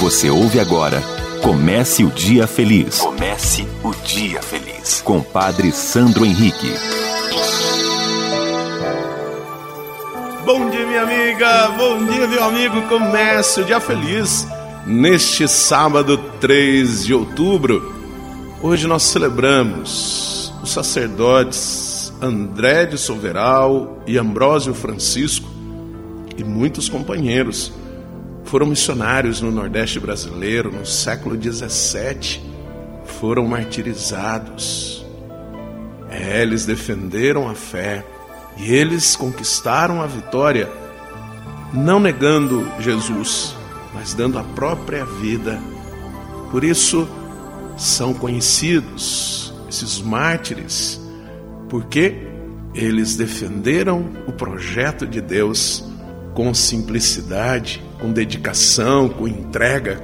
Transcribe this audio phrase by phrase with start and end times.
[0.00, 1.02] Você ouve agora
[1.42, 2.98] Comece o Dia Feliz.
[2.98, 5.00] Comece o Dia Feliz.
[5.02, 6.72] Com Padre Sandro Henrique.
[10.44, 11.68] Bom dia, minha amiga.
[11.76, 12.82] Bom dia, meu amigo.
[12.88, 14.46] Comece o Dia Feliz.
[14.84, 17.94] Neste sábado 3 de outubro,
[18.60, 25.48] hoje nós celebramos os sacerdotes André de Soveral e Ambrósio Francisco
[26.36, 27.72] e muitos companheiros
[28.46, 32.40] foram missionários no Nordeste brasileiro no século XVII,
[33.04, 35.04] foram martirizados.
[36.08, 38.04] É, eles defenderam a fé
[38.56, 40.70] e eles conquistaram a vitória,
[41.74, 43.54] não negando Jesus,
[43.92, 45.60] mas dando a própria vida.
[46.50, 47.08] Por isso
[47.76, 51.00] são conhecidos esses mártires,
[51.68, 52.28] porque
[52.72, 55.84] eles defenderam o projeto de Deus
[56.36, 59.96] com simplicidade, com dedicação, com entrega,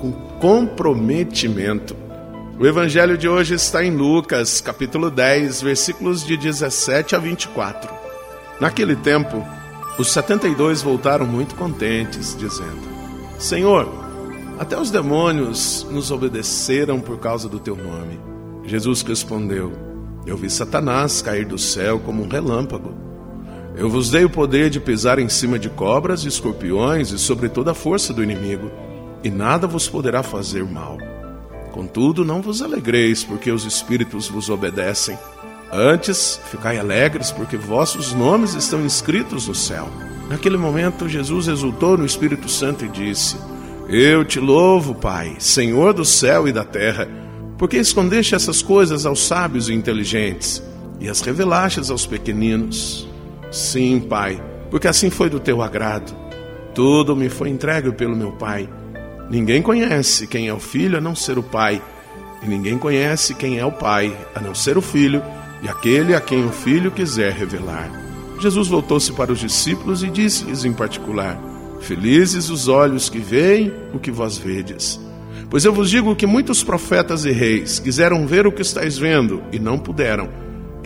[0.00, 1.96] com comprometimento.
[2.60, 7.92] O evangelho de hoje está em Lucas, capítulo 10, versículos de 17 a 24.
[8.60, 9.44] Naquele tempo,
[9.98, 12.88] os 72 voltaram muito contentes, dizendo:
[13.36, 13.92] Senhor,
[14.60, 18.20] até os demônios nos obedeceram por causa do teu nome.
[18.64, 19.72] Jesus respondeu:
[20.24, 23.09] Eu vi Satanás cair do céu como um relâmpago.
[23.76, 27.48] Eu vos dei o poder de pisar em cima de cobras e escorpiões e sobre
[27.48, 28.70] toda a força do inimigo,
[29.22, 30.98] e nada vos poderá fazer mal.
[31.72, 35.16] Contudo, não vos alegreis, porque os espíritos vos obedecem.
[35.72, 39.88] Antes, ficai alegres, porque vossos nomes estão inscritos no céu.
[40.28, 43.36] Naquele momento, Jesus exultou no Espírito Santo e disse:
[43.88, 47.08] Eu te louvo, Pai, Senhor do céu e da terra,
[47.56, 50.62] porque escondeste essas coisas aos sábios e inteligentes
[50.98, 53.09] e as revelastes aos pequeninos.
[53.50, 56.14] Sim, Pai, porque assim foi do teu agrado.
[56.74, 58.68] Tudo me foi entregue pelo meu Pai.
[59.28, 61.82] Ninguém conhece quem é o Filho a não ser o Pai,
[62.42, 65.22] e ninguém conhece quem é o Pai a não ser o Filho
[65.62, 67.90] e aquele a quem o Filho quiser revelar.
[68.40, 71.38] Jesus voltou-se para os discípulos e disse-lhes em particular:
[71.80, 74.98] Felizes os olhos que veem o que vós vedes.
[75.50, 79.42] Pois eu vos digo que muitos profetas e reis quiseram ver o que estáis vendo
[79.50, 80.28] e não puderam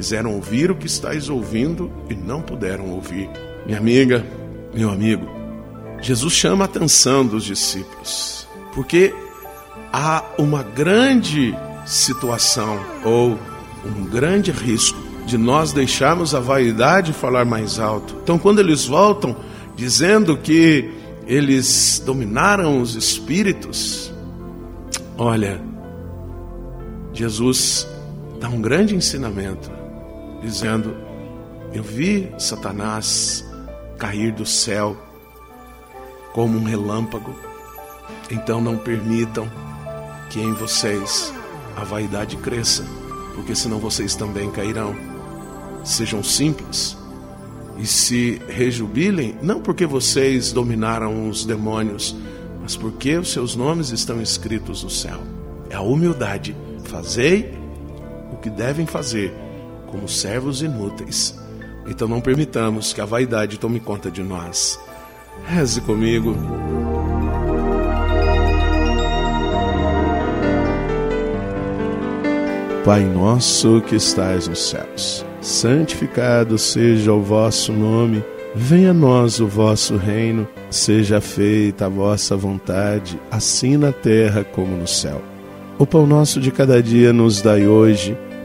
[0.00, 3.28] quiseram ouvir o que estáis ouvindo e não puderam ouvir.
[3.66, 4.24] Minha amiga,
[4.72, 5.28] meu amigo,
[6.00, 9.14] Jesus chama a atenção dos discípulos, porque
[9.92, 13.38] há uma grande situação ou
[13.84, 18.16] um grande risco de nós deixarmos a vaidade falar mais alto.
[18.22, 19.36] Então, quando eles voltam
[19.76, 20.90] dizendo que
[21.26, 24.10] eles dominaram os espíritos,
[25.18, 25.60] olha,
[27.12, 27.86] Jesus
[28.40, 29.79] dá um grande ensinamento
[30.40, 30.96] dizendo:
[31.72, 33.44] Eu vi Satanás
[33.98, 34.96] cair do céu
[36.32, 37.34] como um relâmpago.
[38.30, 39.50] Então não permitam
[40.30, 41.32] que em vocês
[41.76, 42.84] a vaidade cresça,
[43.34, 44.96] porque senão vocês também cairão.
[45.84, 46.96] Sejam simples
[47.78, 52.14] e se rejubilem, não porque vocês dominaram os demônios,
[52.60, 55.20] mas porque os seus nomes estão escritos no céu.
[55.70, 56.54] É a humildade.
[56.84, 57.54] Fazei
[58.32, 59.32] o que devem fazer
[59.90, 61.38] como servos inúteis.
[61.86, 64.78] Então não permitamos que a vaidade tome conta de nós.
[65.46, 66.36] Reze comigo.
[72.84, 78.24] Pai nosso que estais nos céus, santificado seja o vosso nome,
[78.54, 84.76] venha a nós o vosso reino, seja feita a vossa vontade, assim na terra como
[84.76, 85.20] no céu.
[85.78, 88.16] O pão nosso de cada dia nos dai hoje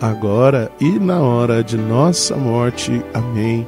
[0.00, 3.02] agora e na hora de nossa morte.
[3.12, 3.66] Amém.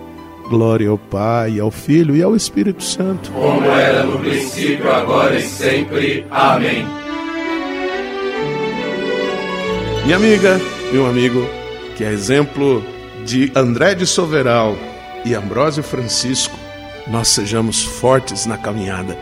[0.49, 3.31] Glória ao Pai, ao Filho e ao Espírito Santo.
[3.32, 6.26] Como era no princípio, agora e sempre.
[6.31, 6.87] Amém.
[10.05, 10.61] Minha amiga,
[10.93, 11.46] meu amigo,
[11.96, 12.85] que é exemplo
[13.25, 14.76] de André de Soveral
[15.25, 16.58] e Ambrósio Francisco,
[17.06, 19.17] nós sejamos fortes na caminhada.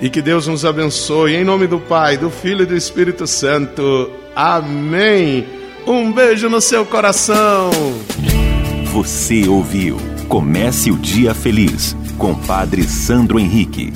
[0.00, 4.12] E que Deus nos abençoe, em nome do Pai, do Filho e do Espírito Santo.
[4.36, 5.57] Amém.
[5.88, 7.70] Um beijo no seu coração.
[8.92, 9.96] Você ouviu
[10.28, 13.90] Comece o Dia Feliz com Padre Sandro Henrique.